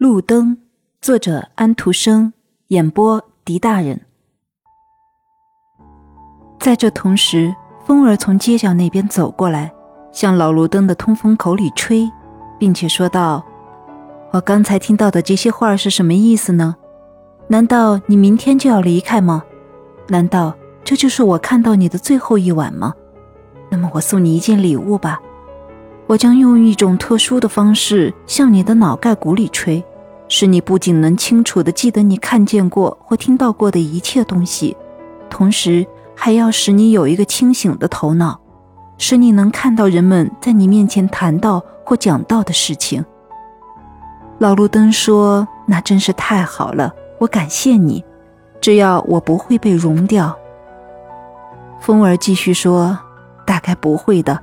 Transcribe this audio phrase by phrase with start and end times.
[0.00, 0.56] 路灯，
[1.02, 2.32] 作者安徒生，
[2.68, 4.00] 演播狄大人。
[6.58, 9.70] 在这同时，风儿从街角那边走过来，
[10.10, 12.10] 向老路灯的通风口里吹，
[12.58, 13.44] 并且说道
[14.32, 16.74] ：“我刚才听到的这些话是什么意思呢？
[17.48, 19.44] 难道你明天就要离开吗？
[20.08, 22.94] 难道这就是我看到你的最后一晚吗？
[23.68, 25.20] 那么我送你一件礼物吧，
[26.06, 29.84] 我将用一种特殊的方式向你的脑盖骨里吹。”
[30.32, 34.76] 使你不仅能清楚地记得你看见过或听到过的一切东西，
[35.28, 35.84] 同时
[36.14, 38.40] 还要使你有一个清醒的头脑，
[38.96, 43.04] 使你能看到人们在你面前谈到或讲到的事情。
[44.38, 48.04] 老路灯说：“那真是太好了，我感谢你。
[48.60, 50.32] 只要我不会被融掉。”
[51.80, 52.96] 风儿继续说
[53.44, 54.38] ：“大概不会的。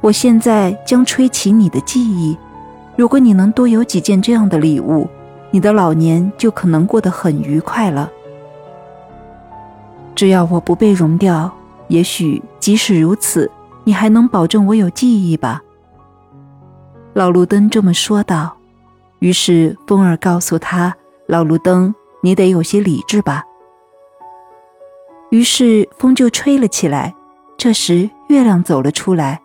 [0.00, 2.34] 我现在将吹起你的记忆。
[2.96, 5.06] 如果你能多有几件这样的礼物。”
[5.56, 8.12] 你的老年就可能过得很愉快了。
[10.14, 11.50] 只要我不被融掉，
[11.88, 13.50] 也许即使如此，
[13.82, 15.62] 你还能保证我有记忆吧？
[17.14, 18.54] 老路灯这么说道。
[19.20, 20.94] 于是风儿告诉他
[21.26, 23.42] ：“老路灯，你得有些理智吧。”
[25.32, 27.14] 于是风就吹了起来。
[27.56, 29.40] 这时月亮走了出来。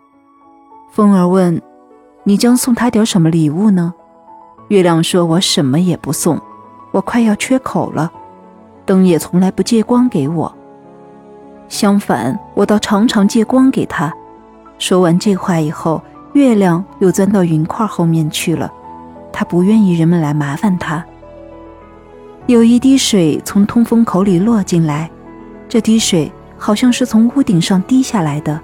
[0.90, 1.62] 风儿问
[2.24, 3.94] ：“你将送他点什么礼物呢？”
[4.72, 6.40] 月亮说：“我什么也不送，
[6.92, 8.10] 我快要缺口了。
[8.86, 10.50] 灯也从来不借光给我，
[11.68, 14.10] 相反，我倒常常借光给他。”
[14.80, 16.00] 说完这话以后，
[16.32, 18.72] 月亮又钻到云块后面去了。
[19.30, 21.04] 他不愿意人们来麻烦他。
[22.46, 25.10] 有一滴水从通风口里落进来，
[25.68, 28.58] 这滴水好像是从屋顶上滴下来的，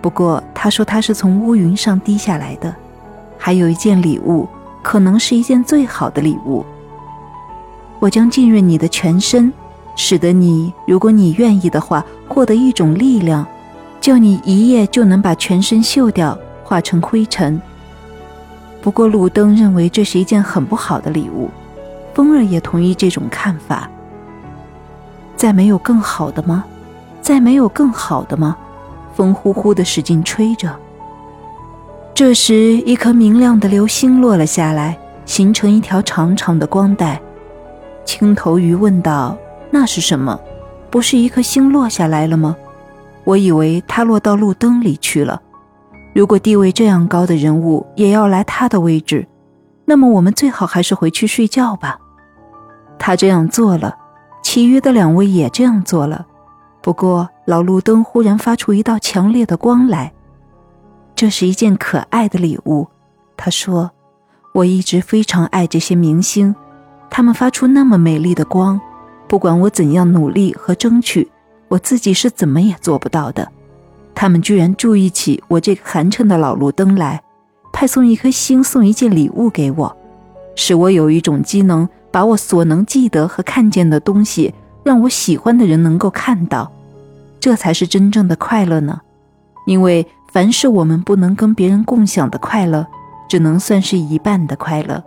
[0.00, 2.74] 不过他说他是从乌云上滴下来的。
[3.36, 4.48] 还有一件礼物。
[4.82, 6.64] 可能是一件最好的礼物。
[8.00, 9.52] 我将浸润你的全身，
[9.94, 13.46] 使得你，如果你愿意的话，获得一种力量，
[14.00, 17.60] 叫你一夜就能把全身锈掉，化成灰尘。
[18.80, 21.48] 不过路灯认为这是一件很不好的礼物，
[22.12, 23.88] 风儿也同意这种看法。
[25.36, 26.64] 再没有更好的吗？
[27.20, 28.56] 再没有更好的吗？
[29.14, 30.74] 风呼呼的使劲吹着。
[32.14, 37.18] 这时，一颗明亮的流星落了下来，形成一条长长的光带。
[38.04, 39.36] 青头鱼问道
[39.72, 40.38] ：“那是什么？
[40.90, 42.54] 不是一颗星落下来了吗？
[43.24, 45.40] 我以为它落到路灯里去了。
[46.14, 49.26] 如果地位这样高的人物也要来他的位置，
[49.86, 51.98] 那么我们最好还是回去睡觉吧。”
[53.00, 53.96] 他这样做了，
[54.42, 56.26] 其余的两位也这样做了。
[56.82, 60.12] 不过，老路灯忽然发出一道强烈的光来。
[61.22, 62.88] 这是一件可爱的礼物，
[63.36, 63.92] 他说
[64.54, 66.52] ：“我一直非常爱这些明星，
[67.08, 68.80] 他们发出那么美丽的光，
[69.28, 71.30] 不管我怎样努力和争取，
[71.68, 73.48] 我自己是怎么也做不到的。
[74.16, 77.22] 他们居然注意起我这个寒碜的老路灯来，
[77.72, 79.96] 派送一颗星，送一件礼物给我，
[80.56, 86.72] 使我有一种机能，把我所能记得和看见的东西，让我喜欢的人能够看到，
[87.38, 89.00] 这才是真正的快乐呢，
[89.68, 92.86] 因为。”凡是我们不能跟别人共享的快乐，
[93.28, 95.04] 只能算是一半的快乐。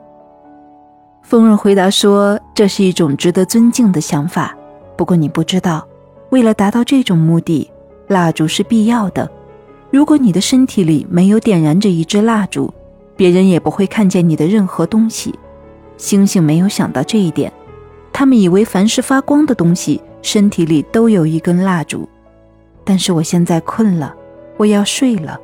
[1.24, 4.56] 风儿回答说：“这是一种值得尊敬的想法，
[4.96, 5.84] 不过你不知道，
[6.30, 7.68] 为了达到这种目的，
[8.08, 9.28] 蜡烛是必要的。
[9.90, 12.72] 如果你的身体里没有点燃着一支蜡烛，
[13.16, 15.34] 别人也不会看见你的任何东西。
[15.98, 17.52] 星星没有想到这一点，
[18.14, 22.08] 他们以为凡是发光的东西身体里都有一根蜡烛。
[22.84, 24.14] 但是我现在困了。”
[24.58, 25.40] 我要睡了，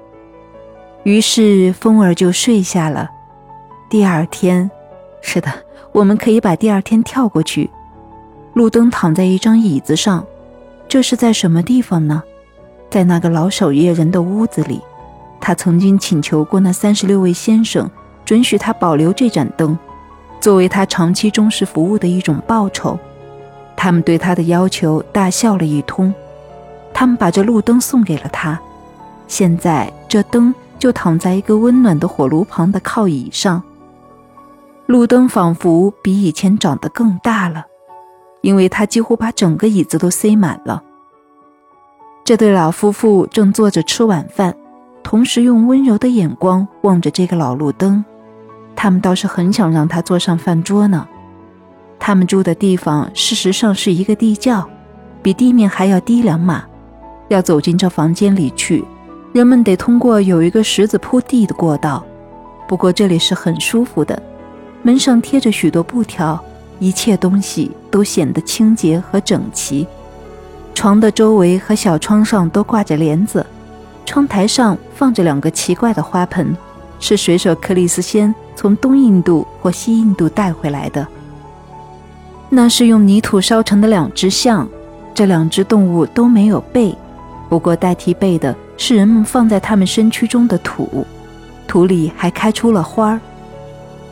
[1.04, 3.10] 于是风儿就睡下了。
[3.90, 4.70] 第二天，
[5.22, 5.52] 是的，
[5.92, 7.70] 我们可以把第二天跳过去。
[8.54, 10.26] 路灯躺在一张椅子上，
[10.88, 12.24] 这是在什么地方呢？
[12.90, 14.82] 在那个老守夜人的屋子里。
[15.40, 17.90] 他曾经请求过那三十六位先生
[18.24, 19.78] 准许他保留这盏灯，
[20.40, 22.98] 作为他长期忠实服务的一种报酬。
[23.75, 26.14] 他们对他的要求大笑了一通，
[26.94, 28.62] 他们把这路灯送给了他。
[29.31, 33.63] 现在这灯就躺在一个温暖的火炉旁的靠椅上。
[34.88, 37.63] 路灯仿佛比以前长得更大了，
[38.42, 40.83] 因为它几乎把整个椅子都塞满了。
[42.25, 44.54] 这对老夫妇正坐着吃晚饭，
[45.01, 48.04] 同时用温柔的眼光望着这个老路灯。
[48.75, 51.07] 他们倒是很想让他坐上饭桌呢。
[51.98, 54.68] 他们住的地方事实上是一个地窖，
[55.24, 56.66] 比地面还要低两码。
[57.30, 58.83] 要走进这房间里去。
[59.33, 62.04] 人们得通过有一个石子铺地的过道，
[62.68, 64.22] 不过这里是很舒服的。
[64.81, 66.38] 门上贴着许多布条，
[66.80, 69.88] 一切东西都显得清洁和整齐。
[70.74, 73.45] 床的周围和小窗上都挂着帘子，
[74.06, 76.54] 窗台上放着两个奇怪的花盆，
[77.00, 81.07] 是水手克里斯先从东印度或西印度带回来的。
[82.50, 84.68] 那是用泥土烧成的两只象，
[85.13, 86.94] 这两只动物都没有背，
[87.48, 91.06] 不过代替背的是人们放在他们身躯中的土，
[91.68, 93.19] 土里还开出了花儿。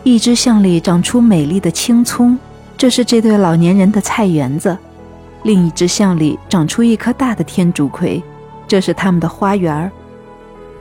[0.04, 2.38] 一只象里长出美丽的青葱，
[2.77, 4.77] 这是这对老年人的菜园子；
[5.42, 8.21] 另一只象里长出一棵大的天竺葵，
[8.68, 9.92] 这是他们的花园儿。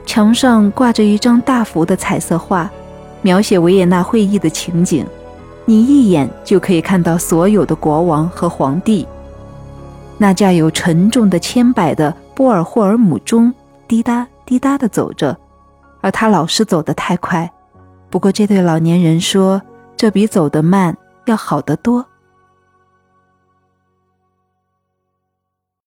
[0.05, 2.69] 墙上挂着一张大幅的彩色画，
[3.23, 5.03] 描写维也纳会议的情景。
[5.65, 9.07] 你一眼就可以看到所有的国王和皇帝。
[10.19, 13.51] 那架有沉重的千百的波尔霍尔姆钟
[13.89, 15.35] 滴答滴答的走着，
[15.99, 17.51] 而他老是走得太快。
[18.11, 19.59] 不过这对老年人说，
[19.97, 20.95] 这比走得慢
[21.25, 22.05] 要好得多。